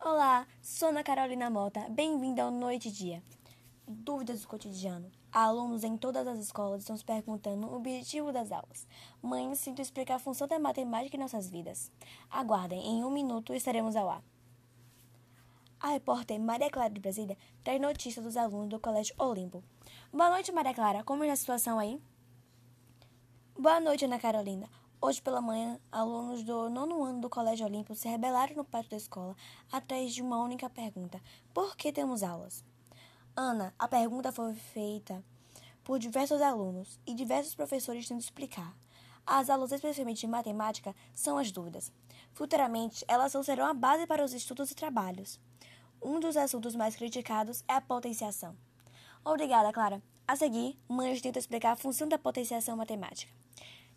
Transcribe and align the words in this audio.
Olá, 0.00 0.46
sou 0.62 0.90
Ana 0.90 1.02
Carolina 1.02 1.50
Mota. 1.50 1.80
Bem-vinda 1.90 2.44
ao 2.44 2.52
Noite 2.52 2.88
e 2.88 2.92
Dia. 2.92 3.20
Dúvidas 3.84 4.42
do 4.42 4.46
cotidiano. 4.46 5.10
Alunos 5.32 5.82
em 5.82 5.96
todas 5.96 6.24
as 6.24 6.38
escolas 6.38 6.82
estão 6.82 6.96
se 6.96 7.04
perguntando 7.04 7.66
o 7.66 7.74
objetivo 7.74 8.30
das 8.30 8.52
aulas. 8.52 8.86
Mães, 9.20 9.58
sinto 9.58 9.82
explicar 9.82 10.14
a 10.14 10.18
função 10.20 10.46
da 10.46 10.56
matemática 10.56 11.16
em 11.16 11.20
nossas 11.20 11.50
vidas. 11.50 11.90
Aguardem, 12.30 12.80
em 12.80 13.04
um 13.04 13.10
minuto 13.10 13.52
estaremos 13.52 13.96
ao 13.96 14.08
ar. 14.08 14.22
A 15.80 15.88
repórter 15.88 16.38
Maria 16.38 16.70
Clara 16.70 16.94
de 16.94 17.00
Brasília 17.00 17.36
traz 17.64 17.80
notícias 17.80 18.24
dos 18.24 18.36
alunos 18.36 18.68
do 18.68 18.78
Colégio 18.78 19.16
Olimpo. 19.18 19.64
Boa 20.12 20.30
noite, 20.30 20.52
Maria 20.52 20.74
Clara. 20.74 21.02
Como 21.02 21.24
é 21.24 21.30
a 21.30 21.36
situação 21.36 21.76
aí? 21.76 22.00
Boa 23.58 23.80
noite, 23.80 24.04
Ana 24.04 24.20
Carolina. 24.20 24.70
Hoje 25.00 25.22
pela 25.22 25.40
manhã, 25.40 25.78
alunos 25.92 26.42
do 26.42 26.68
nono 26.68 27.04
ano 27.04 27.20
do 27.20 27.30
Colégio 27.30 27.64
Olímpico 27.64 27.94
se 27.94 28.08
rebelaram 28.08 28.56
no 28.56 28.64
pátio 28.64 28.90
da 28.90 28.96
escola 28.96 29.36
atrás 29.70 30.12
de 30.12 30.20
uma 30.20 30.42
única 30.42 30.68
pergunta: 30.68 31.22
por 31.54 31.76
que 31.76 31.92
temos 31.92 32.24
aulas? 32.24 32.64
Ana, 33.36 33.72
a 33.78 33.86
pergunta 33.86 34.32
foi 34.32 34.52
feita 34.54 35.24
por 35.84 36.00
diversos 36.00 36.42
alunos 36.42 36.98
e 37.06 37.14
diversos 37.14 37.54
professores 37.54 38.08
tendo 38.08 38.18
explicar. 38.18 38.76
As 39.24 39.48
aulas, 39.48 39.70
especialmente 39.70 40.22
de 40.22 40.26
matemática, 40.26 40.92
são 41.14 41.38
as 41.38 41.52
dúvidas. 41.52 41.92
Futuramente, 42.32 43.04
elas 43.06 43.36
serão 43.46 43.66
a 43.66 43.74
base 43.74 44.04
para 44.04 44.24
os 44.24 44.34
estudos 44.34 44.72
e 44.72 44.74
trabalhos. 44.74 45.38
Um 46.02 46.18
dos 46.18 46.36
assuntos 46.36 46.74
mais 46.74 46.96
criticados 46.96 47.62
é 47.68 47.74
a 47.74 47.80
potenciação. 47.80 48.56
Obrigada, 49.24 49.72
Clara. 49.72 50.02
A 50.26 50.34
seguir, 50.34 50.76
mães 50.88 51.20
tentam 51.20 51.38
explicar 51.38 51.70
a 51.70 51.76
função 51.76 52.08
da 52.08 52.18
potenciação 52.18 52.76
matemática. 52.76 53.32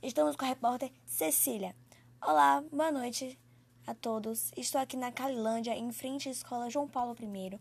Estamos 0.03 0.35
com 0.35 0.43
a 0.43 0.47
repórter 0.47 0.91
Cecília. 1.05 1.75
Olá, 2.19 2.63
boa 2.71 2.91
noite 2.91 3.39
a 3.85 3.93
todos. 3.93 4.51
Estou 4.57 4.81
aqui 4.81 4.97
na 4.97 5.11
Calilândia, 5.11 5.75
em 5.77 5.91
frente 5.91 6.27
à 6.27 6.31
escola 6.31 6.71
João 6.71 6.87
Paulo 6.87 7.15
I, 7.21 7.59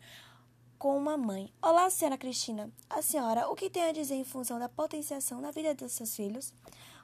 com 0.78 0.96
uma 0.96 1.18
mãe. 1.18 1.52
Olá, 1.60 1.90
senhora 1.90 2.16
Cristina. 2.16 2.72
A 2.88 3.02
senhora, 3.02 3.46
o 3.50 3.54
que 3.54 3.68
tem 3.68 3.82
a 3.82 3.92
dizer 3.92 4.14
em 4.14 4.24
função 4.24 4.58
da 4.58 4.70
potenciação 4.70 5.38
na 5.38 5.50
vida 5.50 5.74
dos 5.74 5.92
seus 5.92 6.16
filhos? 6.16 6.54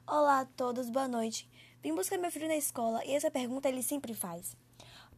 Olá 0.07 0.41
a 0.41 0.47
todos, 0.47 0.89
boa 0.89 1.07
noite. 1.07 1.47
Vim 1.83 1.95
buscar 1.95 2.17
meu 2.17 2.33
filho 2.33 2.49
na 2.49 2.57
escola 2.57 3.05
e 3.05 3.13
essa 3.13 3.31
pergunta 3.31 3.69
ele 3.69 3.83
sempre 3.83 4.15
faz. 4.15 4.57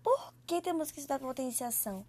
Por 0.03 0.35
que 0.45 0.61
temos 0.61 0.91
que 0.91 0.99
estudar 0.99 1.21
potenciação? 1.21 2.05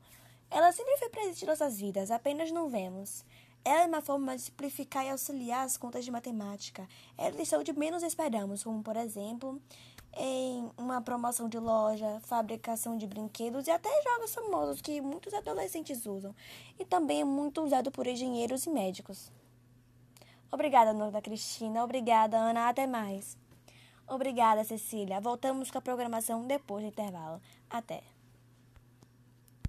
Ela 0.50 0.72
sempre 0.72 0.98
foi 0.98 1.10
presente 1.10 1.44
em 1.44 1.48
nossas 1.48 1.80
vidas, 1.80 2.10
apenas 2.10 2.52
não 2.52 2.70
vemos. 2.70 3.24
É 3.64 3.86
uma 3.86 4.02
forma 4.02 4.36
de 4.36 4.44
simplificar 4.44 5.06
e 5.06 5.10
auxiliar 5.10 5.66
as 5.66 5.78
contas 5.78 6.06
de 6.06 6.12
matemática. 6.12 6.88
É 7.18 7.30
lição 7.30 7.62
de 7.62 7.74
menos 7.74 8.04
esperamos, 8.04 8.64
como 8.64 8.82
por 8.82 8.96
exemplo, 8.96 9.62
em 10.18 10.70
uma 10.78 11.02
promoção 11.02 11.48
de 11.48 11.60
loja, 11.60 12.20
fabricação 12.22 12.98
de 12.98 13.06
brinquedos 13.06 13.68
e 13.68 13.72
até 13.72 13.90
jogos 14.04 14.34
famosos 14.34 14.82
que 14.82 15.02
muitos 15.02 15.34
adolescentes 15.34 16.06
usam. 16.06 16.34
E 16.80 16.86
também 16.86 17.22
é 17.22 17.26
muito 17.26 17.62
usado 17.62 17.92
por 17.92 18.08
engenheiros 18.08 18.66
e 18.66 18.70
médicos. 18.70 19.32
Obrigada, 20.52 20.94
Nora 20.94 21.22
Cristina. 21.22 21.84
Obrigada, 21.84 22.38
Ana. 22.38 22.70
Até 22.70 22.88
mais. 22.88 23.38
Obrigada, 24.08 24.64
Cecília. 24.64 25.22
Voltamos 25.22 25.70
com 25.70 25.78
a 25.78 25.82
programação 25.82 26.48
depois 26.48 26.84
do 26.84 26.90
intervalo. 26.90 27.40
Até. 27.70 28.02